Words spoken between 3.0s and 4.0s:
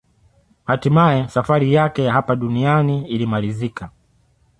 ilimalizika